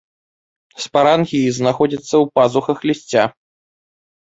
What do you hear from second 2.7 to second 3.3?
лісця.